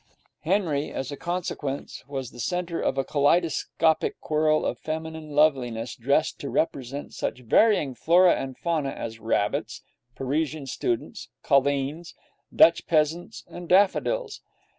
[0.39, 6.39] Henry, as a consequence, was the centre of a kaleidoscopic whirl of feminine loveliness, dressed
[6.39, 9.83] to represent such varying flora and fauna as rabbits,
[10.15, 12.15] Parisian students, colleens,
[12.51, 14.41] Dutch peasants, and daffodils.